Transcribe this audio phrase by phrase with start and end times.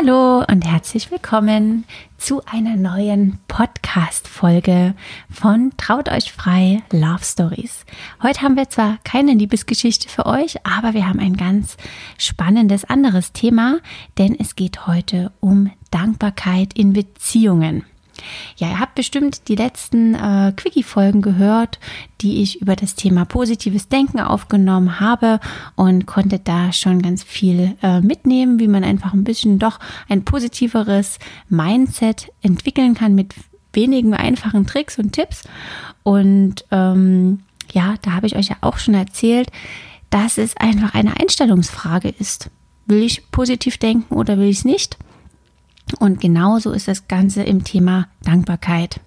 [0.00, 1.84] Hallo und herzlich willkommen
[2.18, 4.94] zu einer neuen Podcast Folge
[5.28, 7.84] von Traut euch frei Love Stories.
[8.22, 11.76] Heute haben wir zwar keine Liebesgeschichte für euch, aber wir haben ein ganz
[12.16, 13.80] spannendes anderes Thema,
[14.18, 17.84] denn es geht heute um Dankbarkeit in Beziehungen.
[18.56, 21.78] Ja, ihr habt bestimmt die letzten äh, Quickie-Folgen gehört,
[22.20, 25.40] die ich über das Thema positives Denken aufgenommen habe
[25.76, 29.78] und konnte da schon ganz viel äh, mitnehmen, wie man einfach ein bisschen doch
[30.08, 33.34] ein positiveres Mindset entwickeln kann mit
[33.72, 35.44] wenigen einfachen Tricks und Tipps.
[36.02, 37.40] Und ähm,
[37.72, 39.50] ja, da habe ich euch ja auch schon erzählt,
[40.10, 42.50] dass es einfach eine Einstellungsfrage ist.
[42.86, 44.96] Will ich positiv denken oder will ich es nicht?
[45.98, 49.00] Und genauso ist das Ganze im Thema Dankbarkeit.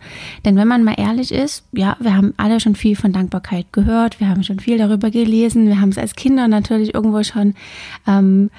[0.45, 4.19] Denn wenn man mal ehrlich ist, ja, wir haben alle schon viel von Dankbarkeit gehört,
[4.19, 7.53] wir haben schon viel darüber gelesen, wir haben es als Kinder natürlich irgendwo schon
[8.07, 8.49] ähm,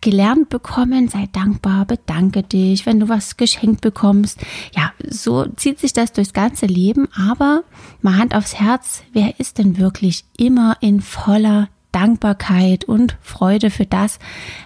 [0.00, 4.38] gelernt bekommen, sei dankbar, bedanke dich, wenn du was geschenkt bekommst.
[4.76, 7.64] Ja, so zieht sich das durchs ganze Leben, aber
[8.00, 13.86] mal Hand aufs Herz, wer ist denn wirklich immer in voller Dankbarkeit und Freude für
[13.86, 14.18] das,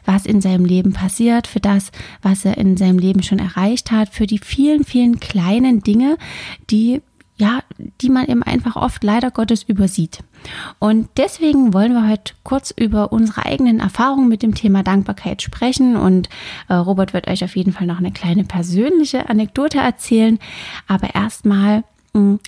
[0.04, 1.90] was in seinem Leben passiert, für das,
[2.22, 6.18] was er in seinem Leben schon erreicht hat, für die vielen, vielen kleinen Dinge,
[6.70, 7.02] die
[7.36, 7.62] ja,
[8.00, 10.20] die man eben einfach oft leider Gottes übersieht.
[10.78, 15.96] Und deswegen wollen wir heute kurz über unsere eigenen Erfahrungen mit dem Thema Dankbarkeit sprechen.
[15.96, 16.28] Und
[16.68, 20.38] äh, Robert wird euch auf jeden Fall noch eine kleine persönliche Anekdote erzählen.
[20.86, 21.82] Aber erstmal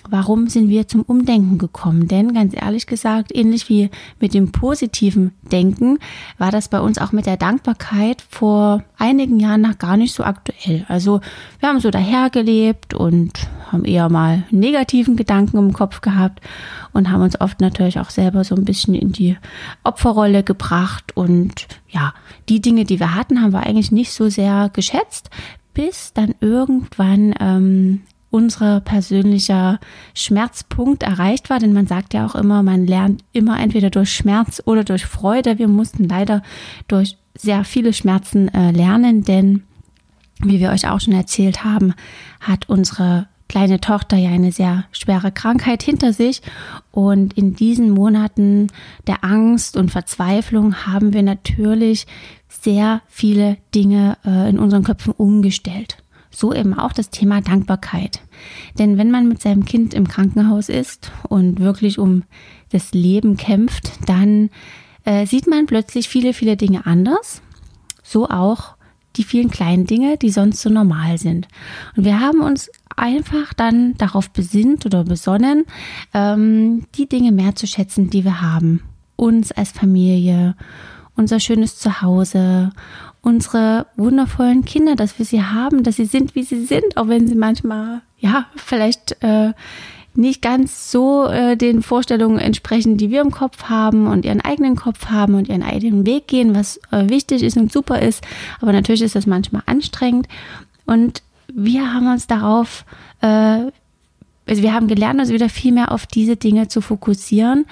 [0.09, 2.07] warum sind wir zum Umdenken gekommen?
[2.07, 3.89] Denn ganz ehrlich gesagt, ähnlich wie
[4.19, 5.99] mit dem positiven Denken,
[6.37, 10.23] war das bei uns auch mit der Dankbarkeit vor einigen Jahren noch gar nicht so
[10.23, 10.85] aktuell.
[10.87, 11.19] Also
[11.59, 13.33] wir haben so dahergelebt und
[13.69, 16.39] haben eher mal negativen Gedanken im Kopf gehabt
[16.93, 19.37] und haben uns oft natürlich auch selber so ein bisschen in die
[19.83, 21.11] Opferrolle gebracht.
[21.15, 22.13] Und ja,
[22.47, 25.29] die Dinge, die wir hatten, haben wir eigentlich nicht so sehr geschätzt,
[25.73, 28.01] bis dann irgendwann ähm,
[28.37, 29.79] unser persönlicher
[30.13, 34.61] Schmerzpunkt erreicht war, denn man sagt ja auch immer, man lernt immer entweder durch Schmerz
[34.63, 35.57] oder durch Freude.
[35.57, 36.43] Wir mussten leider
[36.87, 39.63] durch sehr viele Schmerzen äh, lernen, denn
[40.43, 41.95] wie wir euch auch schon erzählt haben,
[42.39, 46.43] hat unsere kleine Tochter ja eine sehr schwere Krankheit hinter sich.
[46.91, 48.67] Und in diesen Monaten
[49.07, 52.05] der Angst und Verzweiflung haben wir natürlich
[52.49, 55.97] sehr viele Dinge äh, in unseren Köpfen umgestellt
[56.37, 58.21] so eben auch das Thema Dankbarkeit.
[58.77, 62.23] Denn wenn man mit seinem Kind im Krankenhaus ist und wirklich um
[62.69, 64.49] das Leben kämpft, dann
[65.03, 67.41] äh, sieht man plötzlich viele, viele Dinge anders.
[68.03, 68.75] So auch
[69.15, 71.47] die vielen kleinen Dinge, die sonst so normal sind.
[71.95, 75.65] Und wir haben uns einfach dann darauf besinnt oder besonnen,
[76.13, 78.83] ähm, die Dinge mehr zu schätzen, die wir haben.
[79.15, 80.55] Uns als Familie,
[81.15, 82.71] unser schönes Zuhause
[83.27, 87.27] unsere wundervollen Kinder, dass wir sie haben, dass sie sind, wie sie sind, auch wenn
[87.27, 89.51] sie manchmal, ja, vielleicht äh,
[90.15, 94.77] nicht ganz so äh, den Vorstellungen entsprechen, die wir im Kopf haben und ihren eigenen
[94.77, 98.25] Kopf haben und ihren eigenen Weg gehen, was äh, wichtig ist und super ist.
[98.61, 100.29] Aber natürlich ist das manchmal anstrengend.
[100.85, 101.21] Und
[101.53, 102.85] wir haben uns darauf,
[103.19, 107.65] äh, also wir haben gelernt, uns wieder viel mehr auf diese Dinge zu fokussieren,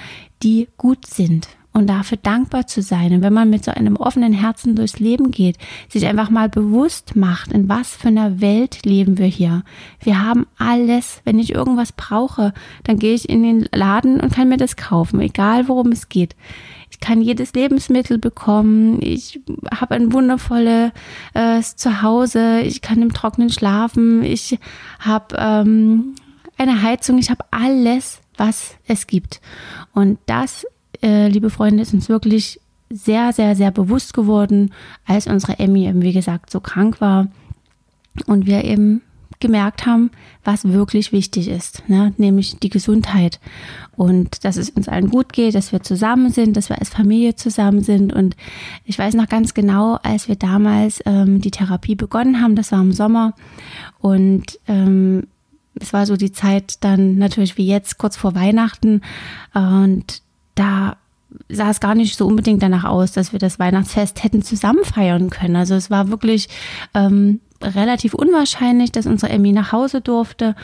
[0.44, 3.12] die gut sind und dafür dankbar zu sein.
[3.12, 5.58] Und wenn man mit so einem offenen Herzen durchs Leben geht,
[5.90, 9.64] sich einfach mal bewusst macht, in was für einer Welt leben wir hier.
[10.00, 11.22] Wir haben alles.
[11.26, 12.54] Wenn ich irgendwas brauche,
[12.86, 16.38] dann gehe ich in den Laden und kann mir das kaufen, egal worum es geht.
[16.90, 19.02] Ich kann jedes Lebensmittel bekommen.
[19.02, 20.92] Ich habe ein wundervolles
[21.34, 22.62] äh, Zuhause.
[22.62, 24.24] Ich kann im Trocknen schlafen.
[24.24, 24.60] Ich
[25.00, 26.16] habe ähm,
[26.58, 27.18] eine Heizung.
[27.18, 29.42] Ich habe alles, was es gibt.
[29.94, 30.66] Und das
[31.06, 32.60] äh, liebe Freunde, ist uns wirklich
[32.90, 34.74] sehr, sehr, sehr bewusst geworden,
[35.06, 37.28] als unsere Emmy eben, wie gesagt, so krank war
[38.26, 39.02] und wir eben
[39.40, 40.12] gemerkt haben,
[40.44, 42.14] was wirklich wichtig ist, ne?
[42.18, 43.40] nämlich die Gesundheit
[43.98, 47.36] und dass es uns allen gut geht, dass wir zusammen sind, dass wir als Familie
[47.36, 48.14] zusammen sind.
[48.14, 48.38] Und
[48.86, 52.82] ich weiß noch ganz genau, als wir damals ähm, die Therapie begonnen haben, das war
[52.82, 53.34] im Sommer
[54.00, 55.28] und ähm,
[55.80, 59.02] es war so die Zeit dann natürlich wie jetzt kurz vor Weihnachten
[59.54, 60.22] und
[60.56, 60.98] da
[61.50, 65.30] sah es gar nicht so unbedingt danach aus, dass wir das Weihnachtsfest hätten zusammen feiern
[65.30, 65.56] können.
[65.56, 66.48] Also es war wirklich
[66.94, 70.56] ähm, relativ unwahrscheinlich, dass unsere Emmy nach Hause durfte.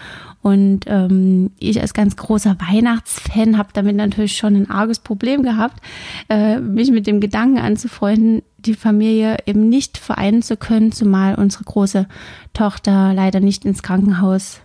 [0.41, 5.81] Und ähm, ich als ganz großer Weihnachtsfan habe damit natürlich schon ein arges Problem gehabt,
[6.29, 11.63] äh, mich mit dem Gedanken anzufreunden, die Familie eben nicht vereinen zu können, zumal unsere
[11.63, 12.07] große
[12.53, 14.61] Tochter leider nicht ins Krankenhaus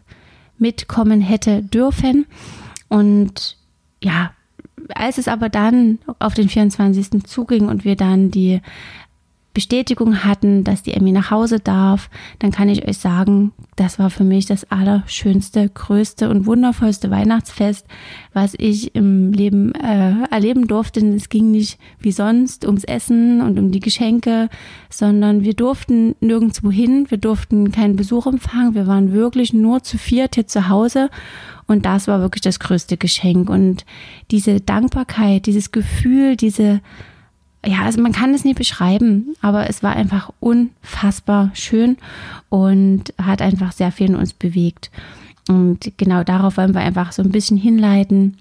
[0.59, 2.27] mitkommen hätte dürfen.
[2.89, 3.57] Und
[4.03, 4.31] ja,
[4.95, 7.25] als es aber dann auf den 24.
[7.25, 8.61] zuging und wir dann die
[9.57, 12.11] Bestätigung hatten, dass die Emmy nach Hause darf,
[12.41, 17.87] dann kann ich euch sagen, das war für mich das allerschönste, größte und wundervollste Weihnachtsfest,
[18.35, 21.01] was ich im Leben äh, erleben durfte.
[21.01, 24.51] Es ging nicht wie sonst ums Essen und um die Geschenke,
[24.91, 29.97] sondern wir durften nirgendwo hin, wir durften keinen Besuch empfangen, wir waren wirklich nur zu
[29.97, 31.09] viert hier zu Hause
[31.67, 33.85] und das war wirklich das größte Geschenk und
[34.31, 36.81] diese Dankbarkeit, dieses Gefühl, diese
[37.67, 41.97] ja, also man kann es nicht beschreiben, aber es war einfach unfassbar schön
[42.49, 44.91] und hat einfach sehr viel in uns bewegt.
[45.49, 48.37] Und genau darauf wollen wir einfach so ein bisschen hinleiten.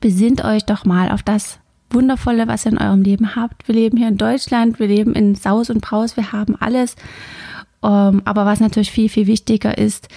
[0.00, 1.58] Besinnt euch doch mal auf das
[1.90, 3.68] Wundervolle, was ihr in eurem Leben habt.
[3.68, 6.96] Wir leben hier in Deutschland, wir leben in Saus und Braus, wir haben alles.
[7.82, 10.08] Ähm, aber was natürlich viel, viel wichtiger ist,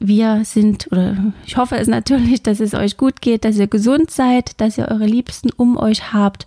[0.00, 4.10] wir sind, oder ich hoffe es natürlich, dass es euch gut geht, dass ihr gesund
[4.10, 6.46] seid, dass ihr eure Liebsten um euch habt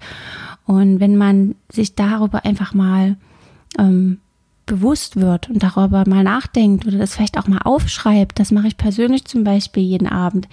[0.66, 3.18] und wenn man sich darüber einfach mal
[3.78, 4.20] ähm,
[4.66, 8.78] bewusst wird und darüber mal nachdenkt oder das vielleicht auch mal aufschreibt, das mache ich
[8.78, 10.48] persönlich zum Beispiel jeden Abend.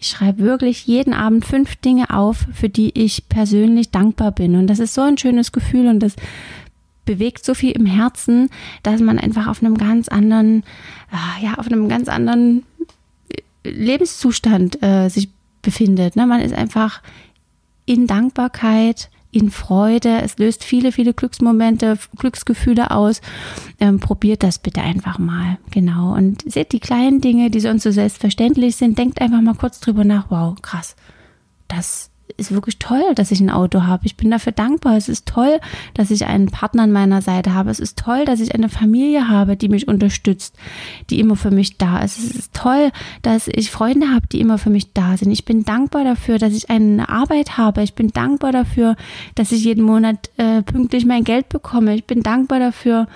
[0.00, 4.56] Ich schreibe wirklich jeden Abend fünf Dinge auf, für die ich persönlich dankbar bin.
[4.56, 6.16] Und das ist so ein schönes Gefühl und das
[7.04, 8.48] bewegt so viel im Herzen,
[8.82, 10.62] dass man einfach auf einem ganz anderen,
[11.12, 12.64] äh, ja, auf einem ganz anderen
[13.64, 15.30] Lebenszustand äh, sich
[15.62, 16.16] befindet.
[16.16, 16.26] Ne?
[16.26, 17.02] Man ist einfach
[17.86, 20.20] in Dankbarkeit in Freude.
[20.20, 23.22] Es löst viele, viele Glücksmomente, Glücksgefühle aus.
[23.80, 25.58] Ähm, probiert das bitte einfach mal.
[25.70, 26.14] Genau.
[26.14, 28.98] Und seht die kleinen Dinge, die sonst so selbstverständlich sind.
[28.98, 30.30] Denkt einfach mal kurz drüber nach.
[30.30, 30.96] Wow, krass.
[31.66, 34.06] Das ist wirklich toll, dass ich ein Auto habe.
[34.06, 34.96] Ich bin dafür dankbar.
[34.96, 35.60] Es ist toll,
[35.94, 37.70] dass ich einen Partner an meiner Seite habe.
[37.70, 40.56] Es ist toll, dass ich eine Familie habe, die mich unterstützt,
[41.10, 42.18] die immer für mich da ist.
[42.18, 42.90] Es ist toll,
[43.22, 45.30] dass ich Freunde habe, die immer für mich da sind.
[45.30, 47.82] Ich bin dankbar dafür, dass ich eine Arbeit habe.
[47.82, 48.96] Ich bin dankbar dafür,
[49.34, 51.94] dass ich jeden Monat äh, pünktlich mein Geld bekomme.
[51.94, 53.06] Ich bin dankbar dafür,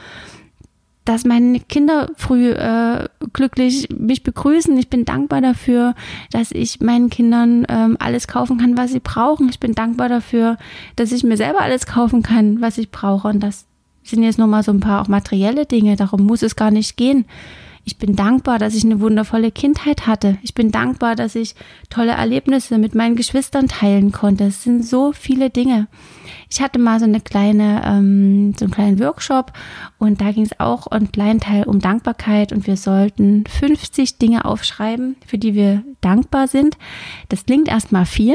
[1.06, 4.76] dass meine Kinder früh äh, glücklich mich begrüßen.
[4.76, 5.94] Ich bin dankbar dafür,
[6.32, 9.49] dass ich meinen Kindern ähm, alles kaufen kann, was sie brauchen.
[9.49, 10.58] Ich bin dankbar dafür,
[10.97, 13.29] dass ich mir selber alles kaufen kann, was ich brauche.
[13.29, 13.67] Und das
[14.03, 15.97] sind jetzt nochmal so ein paar auch materielle Dinge.
[15.97, 17.25] Darum muss es gar nicht gehen.
[17.88, 20.38] Ich bin dankbar, dass ich eine wundervolle Kindheit hatte.
[20.42, 21.54] Ich bin dankbar, dass ich
[21.88, 24.42] tolle Erlebnisse mit meinen Geschwistern teilen konnte.
[24.46, 25.86] Es sind so viele Dinge.
[26.50, 29.52] Ich hatte mal so eine kleine, ähm, so einen kleinen Workshop
[29.98, 34.46] und da ging es auch einen kleinen Teil um Dankbarkeit und wir sollten 50 Dinge
[34.46, 36.76] aufschreiben, für die wir dankbar sind.
[37.28, 38.34] Das klingt erstmal viel.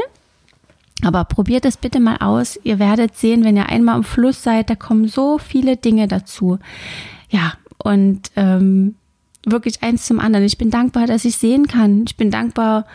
[1.04, 2.58] Aber probiert es bitte mal aus.
[2.64, 6.58] Ihr werdet sehen, wenn ihr einmal am Fluss seid, da kommen so viele Dinge dazu.
[7.30, 8.96] Ja, und ähm,
[9.46, 10.46] wirklich eins zum anderen.
[10.46, 12.04] Ich bin dankbar, dass ich sehen kann.
[12.08, 12.86] Ich bin dankbar,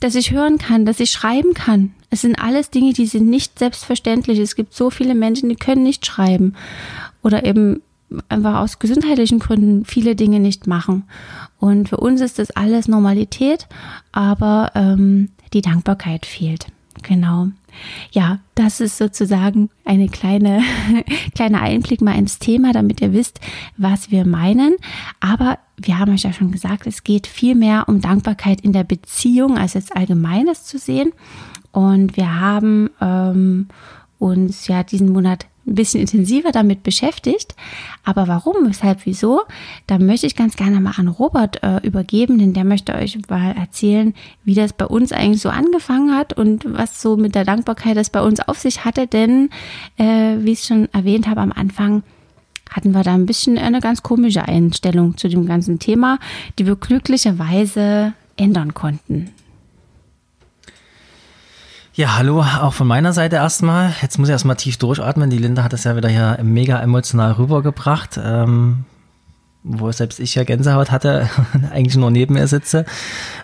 [0.00, 1.94] dass ich hören kann, dass ich schreiben kann.
[2.10, 4.38] Es sind alles Dinge, die sind nicht selbstverständlich.
[4.38, 6.54] Es gibt so viele Menschen, die können nicht schreiben
[7.22, 7.82] oder eben
[8.28, 11.04] einfach aus gesundheitlichen Gründen viele Dinge nicht machen.
[11.58, 13.66] Und für uns ist das alles Normalität,
[14.12, 16.66] aber ähm, die Dankbarkeit fehlt.
[17.02, 17.48] Genau.
[18.12, 20.62] Ja, das ist sozusagen eine kleine,
[21.34, 23.40] kleiner Einblick mal ins Thema, damit ihr wisst,
[23.76, 24.76] was wir meinen.
[25.20, 28.84] Aber wir haben euch ja schon gesagt, es geht viel mehr um Dankbarkeit in der
[28.84, 31.12] Beziehung, als jetzt Allgemeines zu sehen.
[31.72, 33.68] Und wir haben ähm,
[34.18, 37.54] uns ja diesen Monat ein bisschen intensiver damit beschäftigt.
[38.04, 39.42] Aber warum, weshalb, wieso?
[39.86, 43.52] Da möchte ich ganz gerne mal an Robert äh, übergeben, denn der möchte euch mal
[43.52, 47.96] erzählen, wie das bei uns eigentlich so angefangen hat und was so mit der Dankbarkeit
[47.96, 49.06] das bei uns auf sich hatte.
[49.06, 49.50] Denn,
[49.96, 52.02] äh, wie ich schon erwähnt habe am Anfang,
[52.70, 56.18] hatten wir da ein bisschen eine ganz komische Einstellung zu dem ganzen Thema,
[56.58, 59.30] die wir glücklicherweise ändern konnten.
[61.96, 63.94] Ja, hallo, auch von meiner Seite erstmal.
[64.02, 65.30] Jetzt muss ich erstmal tief durchatmen.
[65.30, 68.18] Die Linda hat das ja wieder hier mega emotional rübergebracht.
[68.20, 68.84] Ähm,
[69.66, 71.30] wo selbst ich ja Gänsehaut hatte,
[71.72, 72.84] eigentlich nur neben ihr sitze.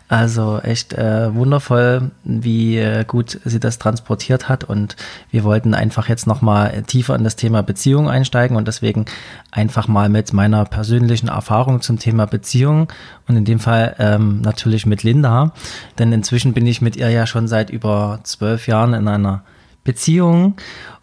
[0.07, 4.63] Also echt äh, wundervoll, wie äh, gut sie das transportiert hat.
[4.65, 4.97] Und
[5.31, 9.07] wir wollten einfach jetzt nochmal tiefer in das Thema Beziehung einsteigen und deswegen
[9.51, 12.89] einfach mal mit meiner persönlichen Erfahrung zum Thema Beziehung
[13.27, 15.53] und in dem Fall ähm, natürlich mit Linda.
[15.99, 19.43] Denn inzwischen bin ich mit ihr ja schon seit über zwölf Jahren in einer
[19.85, 20.57] Beziehung.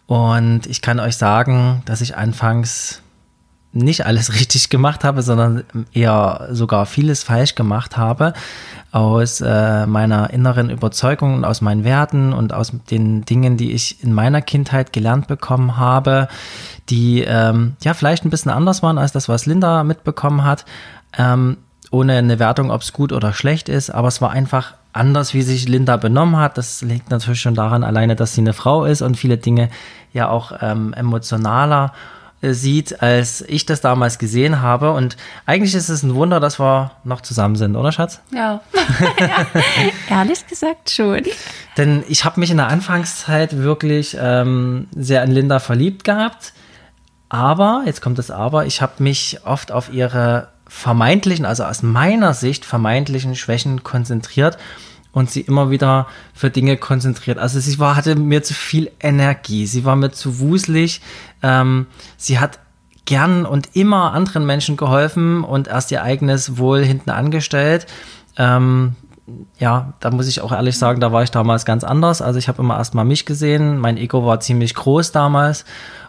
[0.05, 3.01] Und ich kann euch sagen, dass ich anfangs
[3.77, 8.33] nicht alles richtig gemacht habe, sondern eher sogar vieles falsch gemacht habe
[8.91, 14.03] aus äh, meiner inneren Überzeugung und aus meinen Werten und aus den Dingen, die ich
[14.03, 16.27] in meiner Kindheit gelernt bekommen habe,
[16.89, 20.65] die ähm, ja vielleicht ein bisschen anders waren als das, was Linda mitbekommen hat,
[21.17, 21.57] ähm,
[21.91, 25.41] ohne eine Wertung, ob es gut oder schlecht ist, aber es war einfach anders, wie
[25.41, 26.57] sich Linda benommen hat.
[26.57, 29.69] Das liegt natürlich schon daran alleine, dass sie eine Frau ist und viele Dinge
[30.11, 31.93] ja auch ähm, emotionaler
[32.41, 34.91] sieht, als ich das damals gesehen habe.
[34.91, 38.21] Und eigentlich ist es ein Wunder, dass wir noch zusammen sind, oder Schatz?
[38.33, 38.61] Ja,
[39.19, 39.45] ja.
[40.09, 41.23] ehrlich gesagt schon.
[41.77, 46.53] Denn ich habe mich in der Anfangszeit wirklich ähm, sehr in Linda verliebt gehabt.
[47.29, 52.33] Aber, jetzt kommt das Aber, ich habe mich oft auf ihre vermeintlichen, also aus meiner
[52.33, 54.57] Sicht vermeintlichen Schwächen konzentriert
[55.17, 56.05] und sie immer wieder
[56.35, 57.39] für Dinge konzentriert.
[57.39, 61.01] Also sie war, hatte mir zu viel Energie, sie war mir zu wuselig,
[61.41, 62.59] ähm, sie hat
[63.05, 67.87] gern und immer anderen Menschen geholfen und erst ihr eigenes Wohl hinten angestellt.
[68.37, 68.93] Ähm,
[69.57, 72.21] ja, da muss ich auch ehrlich sagen, da war ich damals ganz anders.
[72.21, 75.65] Also ich habe immer erst mal mich gesehen, mein Ego war ziemlich groß damals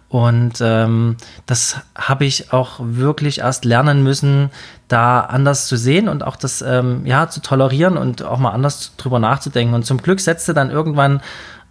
[0.09, 4.51] und ähm, das habe ich auch wirklich erst lernen müssen,
[4.89, 8.95] da anders zu sehen und auch das ähm, ja zu tolerieren und auch mal anders
[8.97, 9.75] drüber nachzudenken.
[9.75, 11.21] Und zum Glück setzte dann irgendwann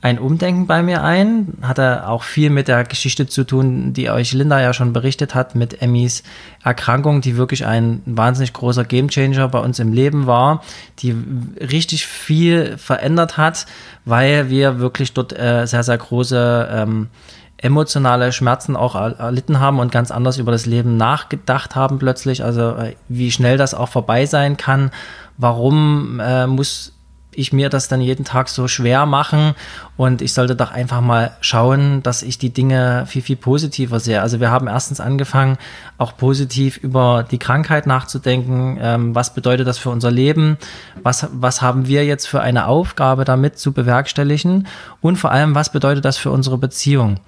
[0.01, 1.53] ein Umdenken bei mir ein.
[1.63, 5.55] Hatte auch viel mit der Geschichte zu tun, die euch Linda ja schon berichtet hat,
[5.55, 6.21] mit Emmys
[6.63, 10.61] Erkrankung, die wirklich ein wahnsinnig großer Gamechanger bei uns im Leben war,
[10.99, 11.15] die
[11.59, 13.65] richtig viel verändert hat,
[14.05, 17.07] weil wir wirklich dort äh, sehr, sehr große ähm,
[17.57, 22.43] emotionale Schmerzen auch erlitten haben und ganz anders über das Leben nachgedacht haben plötzlich.
[22.43, 24.91] Also äh, wie schnell das auch vorbei sein kann.
[25.37, 26.93] Warum äh, muss
[27.37, 29.53] ich mir das dann jeden Tag so schwer machen
[29.95, 34.21] und ich sollte doch einfach mal schauen, dass ich die Dinge viel, viel positiver sehe.
[34.21, 35.57] Also wir haben erstens angefangen,
[35.97, 38.77] auch positiv über die Krankheit nachzudenken.
[38.81, 40.57] Ähm, was bedeutet das für unser Leben?
[41.03, 44.67] Was, was haben wir jetzt für eine Aufgabe damit zu bewerkstelligen?
[45.01, 47.19] Und vor allem, was bedeutet das für unsere Beziehung?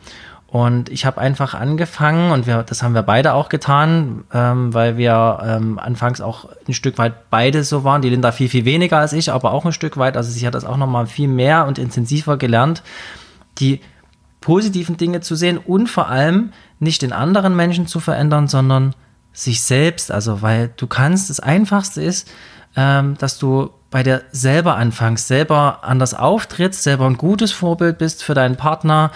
[0.51, 4.97] Und ich habe einfach angefangen, und wir, das haben wir beide auch getan, ähm, weil
[4.97, 8.01] wir ähm, anfangs auch ein Stück weit beide so waren.
[8.01, 10.17] Die Linda viel, viel weniger als ich, aber auch ein Stück weit.
[10.17, 12.81] Also sie hat das auch nochmal viel mehr und intensiver gelernt,
[13.59, 13.79] die
[14.41, 18.95] positiven Dinge zu sehen und vor allem nicht den anderen Menschen zu verändern, sondern
[19.33, 20.11] sich selbst.
[20.11, 22.27] Also, weil du kannst, das Einfachste ist,
[22.75, 28.23] ähm, dass du bei dir selber anfängst, selber anders auftrittst, selber ein gutes Vorbild bist
[28.23, 29.11] für deinen Partner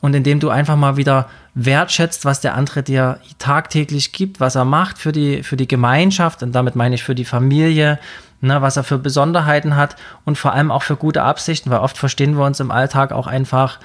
[0.00, 4.64] und indem du einfach mal wieder wertschätzt, was der andere dir tagtäglich gibt, was er
[4.64, 7.98] macht für die, für die Gemeinschaft und damit meine ich für die Familie,
[8.40, 11.98] ne, was er für Besonderheiten hat und vor allem auch für gute Absichten, weil oft
[11.98, 13.78] verstehen wir uns im Alltag auch einfach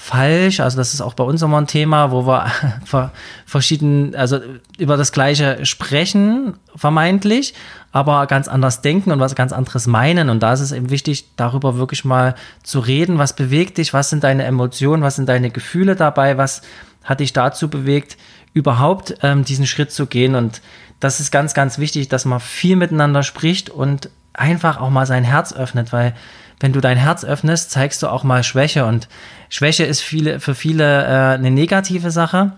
[0.00, 0.60] falsch.
[0.60, 2.50] Also das ist auch bei uns immer ein Thema, wo wir
[3.46, 4.40] verschieden, also
[4.78, 7.52] über das Gleiche sprechen, vermeintlich,
[7.92, 10.30] aber ganz anders denken und was ganz anderes meinen.
[10.30, 13.18] Und da ist es eben wichtig, darüber wirklich mal zu reden.
[13.18, 13.92] Was bewegt dich?
[13.92, 15.02] Was sind deine Emotionen?
[15.02, 16.38] Was sind deine Gefühle dabei?
[16.38, 16.62] Was
[17.04, 18.16] hat dich dazu bewegt,
[18.54, 20.34] überhaupt ähm, diesen Schritt zu gehen?
[20.34, 20.62] Und
[20.98, 25.24] das ist ganz, ganz wichtig, dass man viel miteinander spricht und einfach auch mal sein
[25.24, 26.14] Herz öffnet, weil
[26.60, 28.84] wenn du dein Herz öffnest, zeigst du auch mal Schwäche.
[28.84, 29.08] Und
[29.48, 32.52] Schwäche ist viele, für viele äh, eine negative Sache.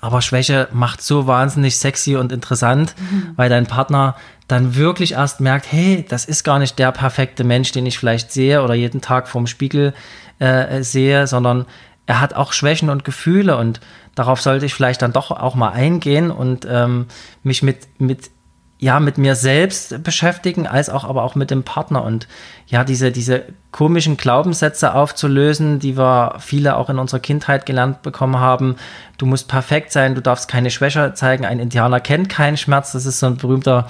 [0.00, 3.30] Aber Schwäche macht so wahnsinnig sexy und interessant, mhm.
[3.36, 4.16] weil dein Partner
[4.48, 8.30] dann wirklich erst merkt, hey, das ist gar nicht der perfekte Mensch, den ich vielleicht
[8.30, 9.94] sehe oder jeden Tag vorm Spiegel
[10.38, 11.64] äh, sehe, sondern
[12.06, 13.80] er hat auch Schwächen und Gefühle und
[14.14, 17.06] darauf sollte ich vielleicht dann doch auch mal eingehen und ähm,
[17.42, 18.30] mich mit, mit
[18.84, 22.28] ja, mit mir selbst beschäftigen, als auch aber auch mit dem Partner und
[22.66, 28.38] ja, diese, diese komischen Glaubenssätze aufzulösen, die wir viele auch in unserer Kindheit gelernt bekommen
[28.38, 28.76] haben.
[29.16, 31.46] Du musst perfekt sein, du darfst keine Schwäche zeigen.
[31.46, 32.92] Ein Indianer kennt keinen Schmerz.
[32.92, 33.88] Das ist so ein berühmter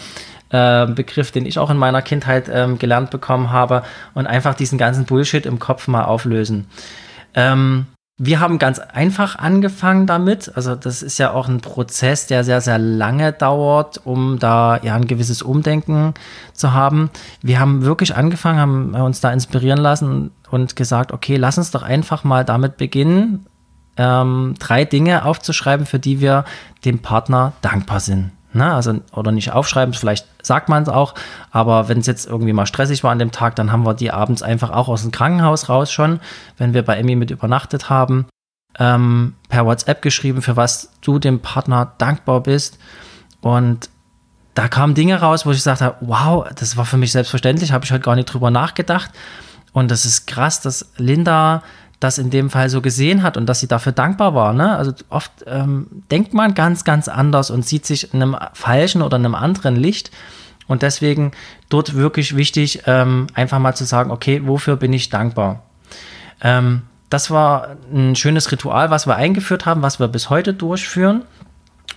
[0.51, 3.83] äh, Begriff, den ich auch in meiner Kindheit ähm, gelernt bekommen habe
[4.15, 6.69] und einfach diesen ganzen Bullshit im Kopf mal auflösen.
[7.35, 10.53] Ähm, wir haben ganz einfach angefangen damit.
[10.55, 14.95] Also das ist ja auch ein Prozess, der sehr, sehr lange dauert, um da ja
[14.95, 16.15] ein gewisses Umdenken
[16.53, 17.11] zu haben.
[17.43, 21.83] Wir haben wirklich angefangen, haben uns da inspirieren lassen und gesagt, okay, lass uns doch
[21.83, 23.47] einfach mal damit beginnen,
[23.97, 26.45] ähm, drei Dinge aufzuschreiben, für die wir
[26.85, 28.31] dem Partner dankbar sind.
[28.55, 28.73] Ne?
[28.73, 31.15] Also, oder nicht aufschreiben, vielleicht sagt man es auch,
[31.51, 34.11] aber wenn es jetzt irgendwie mal stressig war an dem Tag, dann haben wir die
[34.11, 36.21] abends einfach auch aus dem Krankenhaus raus schon,
[36.57, 38.27] wenn wir bei Emmy mit übernachtet haben,
[38.79, 42.79] ähm, per WhatsApp geschrieben, für was du dem Partner dankbar bist.
[43.41, 43.91] Und
[44.55, 47.85] da kamen Dinge raus, wo ich gesagt habe, wow, das war für mich selbstverständlich, habe
[47.85, 49.11] ich halt gar nicht drüber nachgedacht.
[49.73, 51.65] Und das ist krass, dass Linda
[52.05, 54.53] das in dem Fall so gesehen hat und dass sie dafür dankbar war.
[54.53, 54.77] Ne?
[54.77, 59.17] Also oft ähm, denkt man ganz, ganz anders und sieht sich in einem falschen oder
[59.17, 60.11] einem anderen Licht.
[60.67, 61.33] Und deswegen
[61.71, 65.63] dort wirklich wichtig, ähm, einfach mal zu sagen, okay, wofür bin ich dankbar?
[66.43, 71.23] Ähm, das war ein schönes Ritual, was wir eingeführt haben, was wir bis heute durchführen.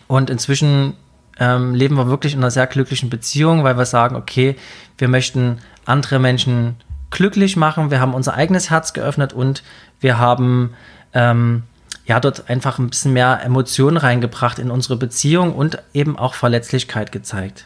[0.08, 0.94] Und inzwischen
[1.38, 4.56] ähm, leben wir wirklich in einer sehr glücklichen Beziehung, weil wir sagen, okay,
[4.98, 6.78] wir möchten andere Menschen
[7.18, 7.90] glücklich machen.
[7.90, 9.64] Wir haben unser eigenes Herz geöffnet und
[10.00, 10.76] wir haben
[11.14, 11.64] ähm,
[12.06, 17.12] ja dort einfach ein bisschen mehr Emotionen reingebracht in unsere Beziehung und eben auch Verletzlichkeit
[17.12, 17.66] gezeigt.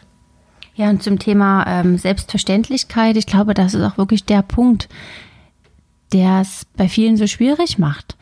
[0.75, 4.88] Ja, und zum Thema ähm, Selbstverständlichkeit, ich glaube, das ist auch wirklich der Punkt,
[6.13, 8.15] der es bei vielen so schwierig macht.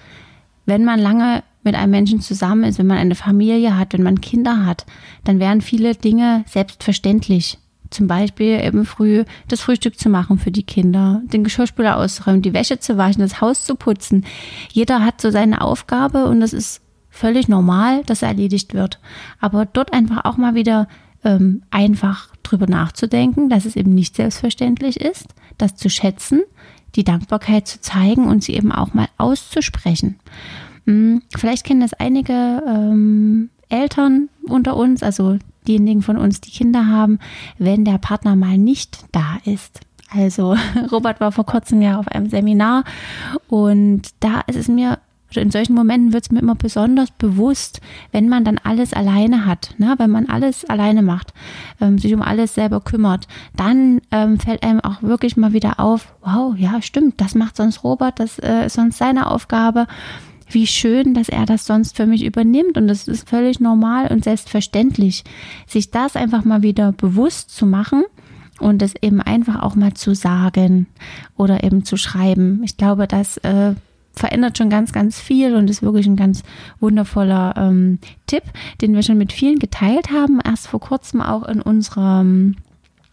[0.65, 4.19] Wenn man lange mit einem Menschen zusammen ist, wenn man eine Familie hat, wenn man
[4.19, 4.87] Kinder hat,
[5.25, 7.59] dann wären viele Dinge selbstverständlich.
[7.89, 12.53] Zum Beispiel eben früh das Frühstück zu machen für die Kinder, den Geschirrspüler auszuräumen, die
[12.53, 14.25] Wäsche zu waschen, das Haus zu putzen.
[14.71, 18.99] Jeder hat so seine Aufgabe und das ist völlig normal, dass er erledigt wird.
[19.39, 20.87] Aber dort einfach auch mal wieder
[21.23, 25.27] ähm, einfach drüber nachzudenken, dass es eben nicht selbstverständlich ist,
[25.57, 26.41] das zu schätzen,
[26.95, 30.19] die Dankbarkeit zu zeigen und sie eben auch mal auszusprechen.
[30.85, 35.37] Hm, vielleicht kennen das einige ähm, Eltern unter uns, also
[35.69, 37.19] diejenigen von uns, die Kinder haben,
[37.57, 39.79] wenn der Partner mal nicht da ist.
[40.11, 40.55] Also
[40.91, 42.83] Robert war vor kurzem ja auf einem Seminar
[43.47, 44.97] und da ist es mir
[45.35, 49.75] in solchen Momenten wird es mir immer besonders bewusst, wenn man dann alles alleine hat,
[49.77, 49.93] ne?
[49.99, 51.33] wenn man alles alleine macht,
[51.79, 56.13] ähm, sich um alles selber kümmert, dann ähm, fällt einem auch wirklich mal wieder auf,
[56.21, 59.85] wow, ja, stimmt, das macht sonst Robert, das äh, ist sonst seine Aufgabe
[60.49, 62.77] wie schön, dass er das sonst für mich übernimmt.
[62.77, 65.23] Und das ist völlig normal und selbstverständlich,
[65.67, 68.03] sich das einfach mal wieder bewusst zu machen
[68.59, 70.87] und es eben einfach auch mal zu sagen
[71.37, 72.61] oder eben zu schreiben.
[72.63, 73.73] Ich glaube, das äh,
[74.13, 76.43] verändert schon ganz, ganz viel und ist wirklich ein ganz
[76.79, 78.43] wundervoller ähm, Tipp,
[78.81, 80.39] den wir schon mit vielen geteilt haben.
[80.43, 82.55] Erst vor kurzem auch in unserem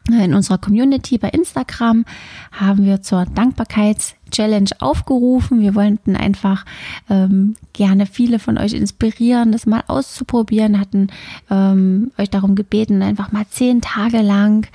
[0.08, 2.04] in unserer Community bei Instagram
[2.52, 5.60] haben wir zur Dankbarkeits-Challenge aufgerufen.
[5.60, 6.64] Wir wollten einfach
[7.10, 11.08] ähm, gerne viele von euch inspirieren, das mal auszuprobieren, hatten
[11.50, 14.68] ähm, euch darum gebeten, einfach mal zehn Tage lang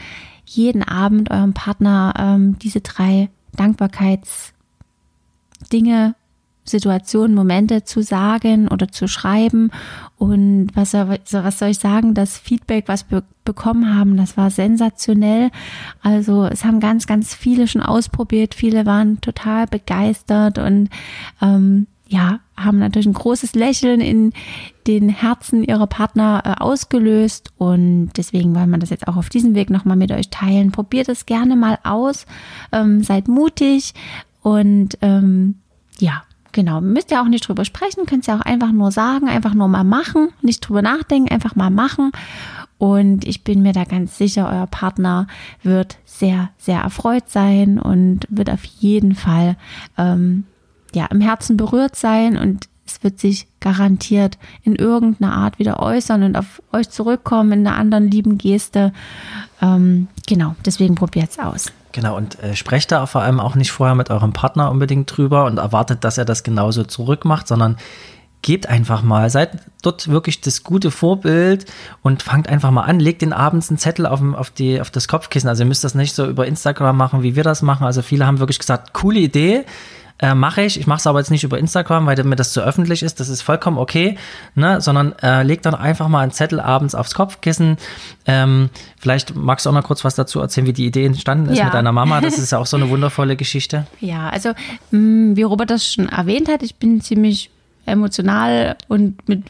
[0.45, 6.15] jeden Abend eurem Partner ähm, diese drei Dankbarkeitsdinge
[6.71, 9.71] Situationen, Momente zu sagen oder zu schreiben.
[10.17, 12.13] Und was, was soll ich sagen?
[12.13, 15.51] Das Feedback, was wir bekommen haben, das war sensationell.
[16.01, 18.55] Also es haben ganz, ganz viele schon ausprobiert.
[18.55, 20.89] Viele waren total begeistert und
[21.41, 24.33] ähm, ja, haben natürlich ein großes Lächeln in
[24.85, 29.55] den Herzen ihrer Partner äh, ausgelöst und deswegen wollen wir das jetzt auch auf diesem
[29.55, 30.73] Weg nochmal mit euch teilen.
[30.73, 32.25] Probiert es gerne mal aus,
[32.73, 33.93] ähm, seid mutig
[34.41, 35.55] und ähm,
[35.99, 39.53] ja, Genau, müsst ihr auch nicht drüber sprechen, könnt ihr auch einfach nur sagen, einfach
[39.53, 42.11] nur mal machen, nicht drüber nachdenken, einfach mal machen.
[42.77, 45.27] Und ich bin mir da ganz sicher, euer Partner
[45.61, 49.55] wird sehr, sehr erfreut sein und wird auf jeden Fall
[49.97, 50.45] ähm,
[50.93, 56.23] ja im Herzen berührt sein und es wird sich garantiert in irgendeiner Art wieder äußern
[56.23, 58.91] und auf euch zurückkommen in einer anderen lieben Geste.
[59.61, 61.71] Ähm, genau, deswegen probiert es aus.
[61.91, 65.45] Genau, und äh, sprecht da vor allem auch nicht vorher mit eurem Partner unbedingt drüber
[65.45, 67.77] und erwartet, dass er das genauso zurückmacht, sondern
[68.41, 71.65] gebt einfach mal, seid dort wirklich das gute Vorbild
[72.01, 75.07] und fangt einfach mal an, legt den abends einen Zettel auf, auf, die, auf das
[75.07, 75.47] Kopfkissen.
[75.47, 77.85] Also ihr müsst das nicht so über Instagram machen, wie wir das machen.
[77.85, 79.65] Also viele haben wirklich gesagt, coole Idee,
[80.21, 80.79] äh, mache ich.
[80.79, 83.19] Ich mache es aber jetzt nicht über Instagram, weil mir das zu öffentlich ist.
[83.19, 84.17] Das ist vollkommen okay,
[84.55, 84.79] ne?
[84.79, 87.77] sondern äh, leg dann einfach mal einen Zettel abends aufs Kopfkissen.
[88.25, 91.57] Ähm, vielleicht magst du auch noch kurz was dazu erzählen, wie die Idee entstanden ist
[91.57, 91.65] ja.
[91.65, 92.21] mit deiner Mama.
[92.21, 93.87] Das ist ja auch so eine wundervolle Geschichte.
[93.99, 94.49] Ja, also
[94.91, 97.49] mh, mm, wie Robert das schon erwähnt hat, ich bin ziemlich
[97.85, 99.43] emotional und mit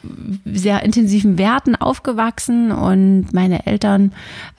[0.46, 4.12] sehr intensiven Werten aufgewachsen und meine Eltern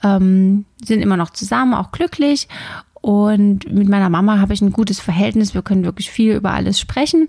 [0.04, 2.48] ähm, sind immer noch zusammen, auch glücklich
[3.04, 5.52] und mit meiner Mama habe ich ein gutes Verhältnis.
[5.52, 7.26] Wir können wirklich viel über alles sprechen.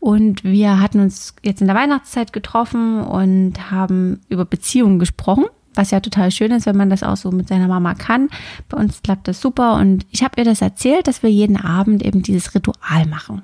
[0.00, 5.44] Und wir hatten uns jetzt in der Weihnachtszeit getroffen und haben über Beziehungen gesprochen.
[5.74, 8.30] Was ja total schön ist, wenn man das auch so mit seiner Mama kann.
[8.70, 9.74] Bei uns klappt das super.
[9.74, 13.42] Und ich habe ihr das erzählt, dass wir jeden Abend eben dieses Ritual machen.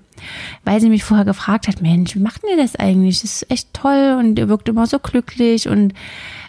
[0.64, 3.20] Weil sie mich vorher gefragt hat, Mensch, wie macht ihr das eigentlich?
[3.20, 5.92] Das ist echt toll und ihr wirkt immer so glücklich und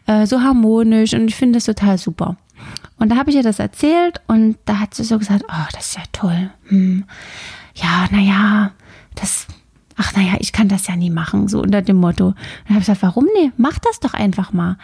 [0.08, 2.38] äh, so harmonisch und ich finde das total super.
[2.98, 5.88] Und da habe ich ihr das erzählt und da hat sie so gesagt, oh, das
[5.88, 6.52] ist ja toll.
[6.68, 7.06] Hm.
[7.76, 8.72] Ja, naja,
[9.16, 9.48] das,
[9.98, 12.28] ach naja, ich kann das ja nie machen, so unter dem Motto.
[12.28, 14.78] Und dann habe ich gesagt, warum nee, mach das doch einfach mal.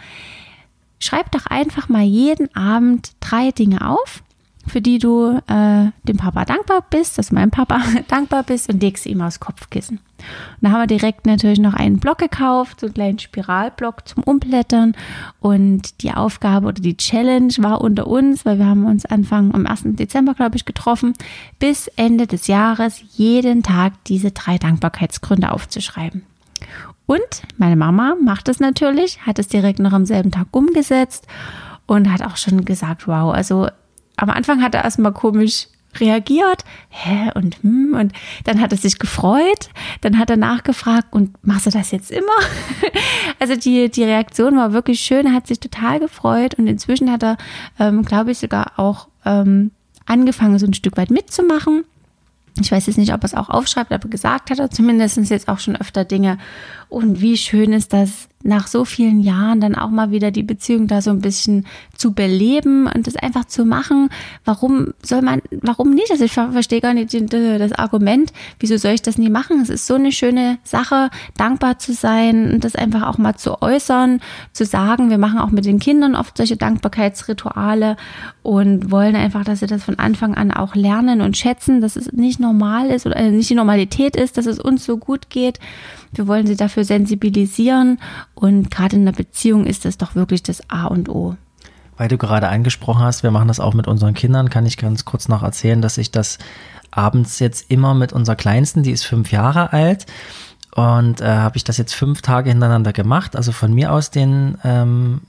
[0.98, 4.22] Schreib doch einfach mal jeden Abend drei Dinge auf,
[4.66, 8.80] für die du äh, dem Papa dankbar bist, dass du meinem Papa dankbar bist und
[8.80, 10.00] legst ihm aufs Kopfkissen.
[10.60, 14.22] Und da haben wir direkt natürlich noch einen Block gekauft, so einen kleinen Spiralblock zum
[14.22, 14.94] Umblättern.
[15.40, 19.66] Und die Aufgabe oder die Challenge war unter uns, weil wir haben uns Anfang am
[19.66, 19.82] 1.
[19.84, 21.14] Dezember, glaube ich, getroffen,
[21.58, 26.22] bis Ende des Jahres jeden Tag diese drei Dankbarkeitsgründe aufzuschreiben.
[27.06, 31.26] Und meine Mama macht es natürlich, hat es direkt noch am selben Tag umgesetzt
[31.86, 33.68] und hat auch schon gesagt, wow, also
[34.16, 35.66] am Anfang hat er erstmal komisch
[36.00, 38.12] reagiert, hä und hm und
[38.44, 42.38] dann hat er sich gefreut, dann hat er nachgefragt und machst du das jetzt immer?
[43.38, 47.22] also die die Reaktion war wirklich schön, er hat sich total gefreut und inzwischen hat
[47.22, 47.36] er,
[47.78, 49.70] ähm, glaube ich, sogar auch ähm,
[50.06, 51.84] angefangen so ein Stück weit mitzumachen.
[52.60, 55.48] Ich weiß jetzt nicht, ob er es auch aufschreibt, aber gesagt hat er zumindest jetzt
[55.48, 56.36] auch schon öfter Dinge.
[56.88, 60.86] Und wie schön ist das, nach so vielen Jahren dann auch mal wieder die Beziehung
[60.86, 64.08] da so ein bisschen zu beleben und das einfach zu machen.
[64.44, 66.10] Warum soll man, warum nicht?
[66.10, 69.60] Also ich verstehe gar nicht das Argument, wieso soll ich das nie machen?
[69.60, 73.62] Es ist so eine schöne Sache, dankbar zu sein und das einfach auch mal zu
[73.62, 74.20] äußern,
[74.52, 77.96] zu sagen, wir machen auch mit den Kindern oft solche Dankbarkeitsrituale
[78.42, 82.12] und wollen einfach, dass sie das von Anfang an auch lernen und schätzen, dass es
[82.12, 85.58] nicht normal ist oder nicht die Normalität ist, dass es uns so gut geht.
[86.12, 87.98] Wir wollen sie dafür sensibilisieren
[88.34, 91.36] und gerade in der Beziehung ist das doch wirklich das A und O.
[91.96, 95.04] Weil du gerade angesprochen hast, wir machen das auch mit unseren Kindern, kann ich ganz
[95.04, 96.38] kurz noch erzählen, dass ich das
[96.90, 100.06] abends jetzt immer mit unserer Kleinsten, die ist fünf Jahre alt,
[100.74, 104.56] und äh, habe ich das jetzt fünf Tage hintereinander gemacht, also von mir aus den,
[104.64, 105.20] ähm,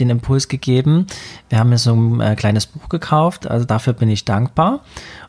[0.00, 1.06] den Impuls gegeben.
[1.48, 4.80] Wir haben mir so ein äh, kleines Buch gekauft, also dafür bin ich dankbar.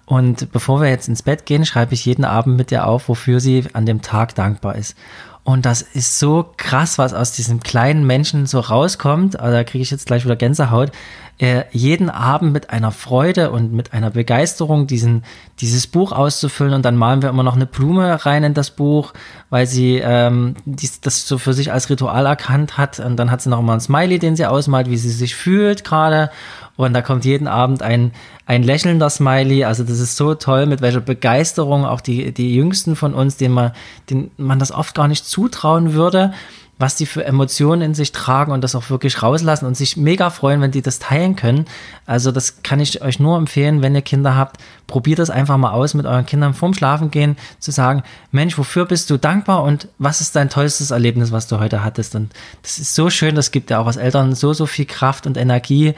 [0.06, 3.40] Und bevor wir jetzt ins Bett gehen, schreibe ich jeden Abend mit ihr auf, wofür
[3.40, 4.96] sie an dem Tag dankbar ist.
[5.44, 9.40] Und das ist so krass, was aus diesem kleinen Menschen so rauskommt.
[9.40, 10.92] Also da kriege ich jetzt gleich wieder Gänsehaut
[11.40, 15.24] äh, jeden Abend mit einer Freude und mit einer Begeisterung diesen,
[15.62, 19.14] dieses Buch auszufüllen und dann malen wir immer noch eine Blume rein in das Buch,
[19.50, 23.00] weil sie ähm, dies, das so für sich als Ritual erkannt hat.
[23.00, 25.86] Und dann hat sie noch mal ein Smiley, den sie ausmalt, wie sie sich fühlt
[25.86, 26.30] gerade.
[26.76, 28.12] Und da kommt jeden Abend ein,
[28.46, 29.64] ein lächelnder Smiley.
[29.64, 33.54] Also das ist so toll, mit welcher Begeisterung auch die, die Jüngsten von uns, denen
[33.54, 33.72] man,
[34.10, 36.34] denen man das oft gar nicht zutrauen würde,
[36.80, 40.30] was die für Emotionen in sich tragen und das auch wirklich rauslassen und sich mega
[40.30, 41.66] freuen, wenn die das teilen können.
[42.06, 45.72] Also das kann ich euch nur empfehlen, wenn ihr Kinder habt, probiert das einfach mal
[45.72, 50.22] aus mit euren Kindern vorm Schlafengehen zu sagen, Mensch, wofür bist du dankbar und was
[50.22, 52.16] ist dein tollstes Erlebnis, was du heute hattest?
[52.16, 55.28] Und das ist so schön, das gibt ja auch als Eltern so, so viel Kraft
[55.28, 55.94] und Energie.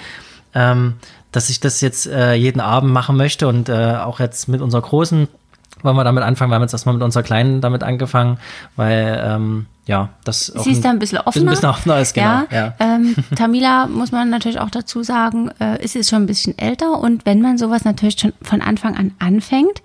[0.54, 0.96] Ähm,
[1.32, 4.82] dass ich das jetzt äh, jeden Abend machen möchte und äh, auch jetzt mit unserer
[4.82, 5.30] Großen
[5.82, 6.52] wollen wir damit anfangen.
[6.52, 8.38] Wir haben jetzt erstmal mit unserer Kleinen damit angefangen,
[8.76, 11.48] weil ähm, ja, das Sie ist da ein bisschen offener.
[11.48, 12.26] Ein bisschen offener ist, genau.
[12.26, 12.74] Ja, ja.
[12.80, 16.98] Ähm, Tamila, muss man natürlich auch dazu sagen, äh, ist jetzt schon ein bisschen älter
[16.98, 19.84] und wenn man sowas natürlich schon von Anfang an anfängt,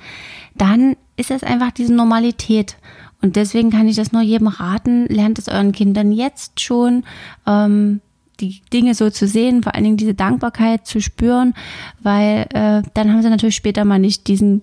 [0.55, 2.77] dann ist es einfach diese Normalität.
[3.21, 7.03] Und deswegen kann ich das nur jedem raten, lernt es euren Kindern jetzt schon,
[7.45, 8.01] ähm,
[8.38, 11.55] die Dinge so zu sehen, vor allen Dingen diese Dankbarkeit zu spüren,
[12.01, 14.62] weil äh, dann haben sie natürlich später mal nicht diesen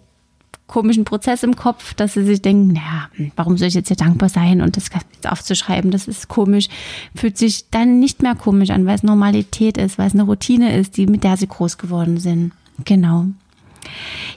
[0.68, 3.98] komischen Prozess im Kopf, dass sie sich denken, naja, hm, warum soll ich jetzt hier
[3.98, 4.90] dankbar sein und das
[5.28, 6.70] aufzuschreiben, das ist komisch,
[7.16, 10.78] fühlt sich dann nicht mehr komisch an, weil es Normalität ist, weil es eine Routine
[10.78, 12.54] ist, die, mit der sie groß geworden sind.
[12.86, 13.26] Genau.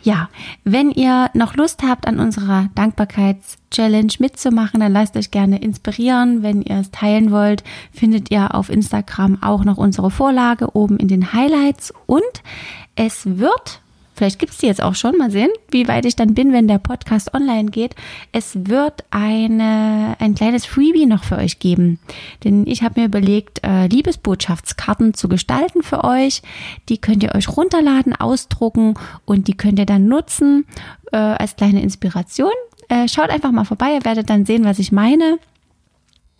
[0.03, 0.29] Ja,
[0.65, 6.43] wenn ihr noch Lust habt, an unserer Dankbarkeits-Challenge mitzumachen, dann lasst euch gerne inspirieren.
[6.43, 11.09] Wenn ihr es teilen wollt, findet ihr auf Instagram auch noch unsere Vorlage oben in
[11.09, 11.93] den Highlights.
[12.07, 12.23] Und
[12.95, 13.81] es wird
[14.17, 15.19] Vielleicht gibt es die jetzt auch schon.
[15.19, 17.95] Mal sehen, wie weit ich dann bin, wenn der Podcast online geht.
[18.33, 22.01] Es wird eine, ein kleines Freebie noch für euch geben.
[22.43, 26.43] Denn ich habe mir überlegt, äh, Liebesbotschaftskarten zu gestalten für euch.
[26.89, 28.95] Die könnt ihr euch runterladen, ausdrucken
[29.27, 30.67] und die könnt ihr dann nutzen
[31.13, 32.53] äh, als kleine Inspiration.
[32.89, 35.39] Äh, schaut einfach mal vorbei, ihr werdet dann sehen, was ich meine.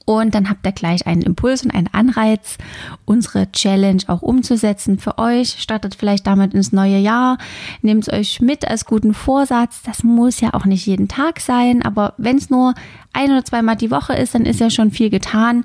[0.07, 2.59] Und dann habt ihr gleich einen Impuls und einen Anreiz,
[3.05, 5.61] unsere Challenge auch umzusetzen für euch.
[5.61, 7.39] Startet vielleicht damit ins neue Jahr.
[7.83, 9.83] Nehmt es euch mit als guten Vorsatz.
[9.83, 12.75] Das muss ja auch nicht jeden Tag sein, aber wenn es nur
[13.13, 15.65] ein oder zweimal die Woche ist, dann ist ja schon viel getan.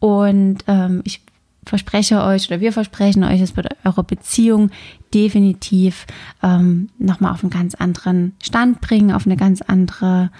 [0.00, 1.22] Und ähm, ich
[1.64, 4.70] verspreche euch oder wir versprechen euch, es wird eure Beziehung
[5.14, 6.06] definitiv
[6.42, 10.30] ähm, nochmal auf einen ganz anderen Stand bringen, auf eine ganz andere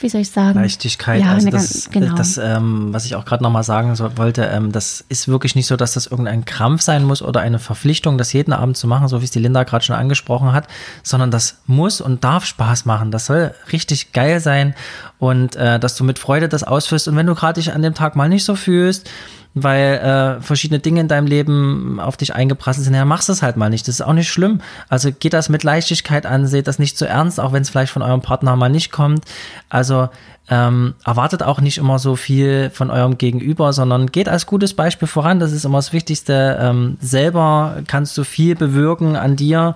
[0.00, 0.58] wie soll ich sagen?
[0.60, 1.20] Leichtigkeit.
[1.20, 2.14] Ja, also das, genau.
[2.14, 5.66] das ähm, was ich auch gerade nochmal sagen so, wollte, ähm, das ist wirklich nicht
[5.66, 9.08] so, dass das irgendein Krampf sein muss oder eine Verpflichtung, das jeden Abend zu machen,
[9.08, 10.68] so wie es die Linda gerade schon angesprochen hat,
[11.02, 13.10] sondern das muss und darf Spaß machen.
[13.10, 14.74] Das soll richtig geil sein
[15.18, 17.08] und äh, dass du mit Freude das ausführst.
[17.08, 19.10] Und wenn du gerade dich an dem Tag mal nicht so fühlst,
[19.54, 19.94] weil
[20.38, 23.70] äh, verschiedene Dinge in deinem Leben auf dich eingeprasselt sind, ja, machst es halt mal
[23.70, 23.88] nicht.
[23.88, 24.60] Das ist auch nicht schlimm.
[24.88, 27.92] Also geht das mit Leichtigkeit an, seht das nicht zu ernst, auch wenn es vielleicht
[27.92, 29.24] von eurem Partner mal nicht kommt.
[29.68, 30.08] Also
[30.50, 35.08] ähm, erwartet auch nicht immer so viel von eurem Gegenüber, sondern geht als gutes Beispiel
[35.08, 35.40] voran.
[35.40, 36.58] Das ist immer das Wichtigste.
[36.60, 39.74] Ähm, selber kannst du viel bewirken an dir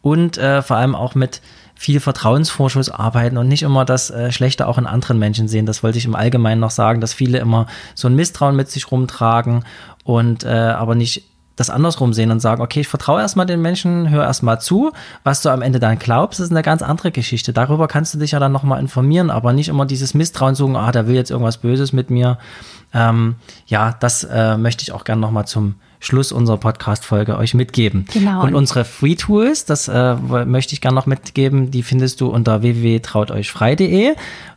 [0.00, 1.40] und äh, vor allem auch mit
[1.82, 5.66] viel Vertrauensvorschuss arbeiten und nicht immer das äh, Schlechte auch in anderen Menschen sehen.
[5.66, 7.66] Das wollte ich im Allgemeinen noch sagen, dass viele immer
[7.96, 9.64] so ein Misstrauen mit sich rumtragen
[10.04, 11.24] und äh, aber nicht
[11.56, 14.92] das andersrum sehen und sagen, okay, ich vertraue erstmal den Menschen, hör erstmal zu,
[15.24, 17.52] was du am Ende dann glaubst, ist eine ganz andere Geschichte.
[17.52, 20.92] Darüber kannst du dich ja dann nochmal informieren, aber nicht immer dieses Misstrauen suchen, ah,
[20.92, 22.38] der will jetzt irgendwas Böses mit mir.
[22.94, 23.34] Ähm,
[23.66, 28.06] ja, das äh, möchte ich auch gerne nochmal zum Schluss unserer Podcast-Folge euch mitgeben.
[28.12, 28.42] Genau.
[28.42, 32.60] Und unsere Free Tools, das äh, möchte ich gerne noch mitgeben, die findest du unter
[32.60, 34.14] www.trauteuchfrei.de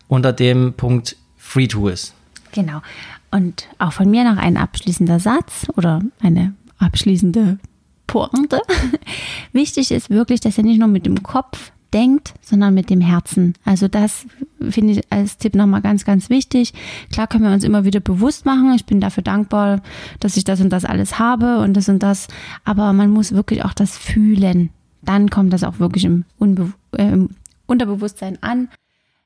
[0.08, 2.14] unter dem Punkt Free Tools.
[2.52, 2.82] Genau.
[3.30, 7.60] Und auch von mir noch ein abschließender Satz oder eine abschließende
[8.08, 8.62] Pointe.
[9.54, 13.54] Wichtig ist wirklich, dass ihr nicht nur mit dem Kopf denkt, sondern mit dem Herzen.
[13.64, 14.28] Also das
[14.70, 16.74] finde ich als Tipp nochmal ganz, ganz wichtig.
[17.12, 18.74] Klar können wir uns immer wieder bewusst machen.
[18.76, 19.82] Ich bin dafür dankbar,
[20.20, 22.28] dass ich das und das alles habe und das und das.
[22.66, 24.70] Aber man muss wirklich auch das fühlen.
[25.02, 27.30] Dann kommt das auch wirklich im, Unbe äh, im
[27.66, 28.68] Unterbewusstsein an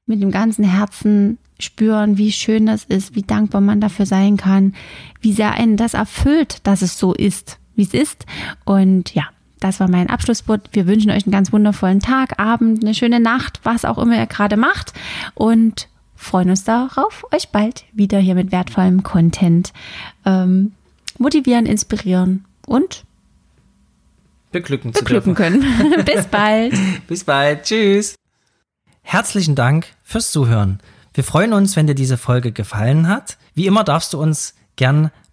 [0.06, 4.74] mit dem ganzen Herzen spüren, wie schön das ist, wie dankbar man dafür sein kann,
[5.22, 8.26] wie sehr einen das erfüllt, dass es so ist, wie es ist.
[8.64, 9.26] Und ja,
[9.60, 10.70] das war mein Abschlusswort.
[10.72, 14.26] Wir wünschen euch einen ganz wundervollen Tag, Abend, eine schöne Nacht, was auch immer ihr
[14.26, 14.94] gerade macht.
[15.36, 19.74] Und freuen uns darauf, euch bald wieder hier mit wertvollem Content
[20.26, 20.74] ähm,
[21.18, 23.04] motivieren, inspirieren und
[24.52, 25.64] Beglücken, zu beglücken können.
[26.06, 26.74] Bis bald.
[27.08, 27.64] Bis bald.
[27.64, 28.16] Tschüss.
[29.02, 30.80] Herzlichen Dank fürs Zuhören.
[31.14, 33.38] Wir freuen uns, wenn dir diese Folge gefallen hat.
[33.54, 35.12] Wie immer darfst du uns gern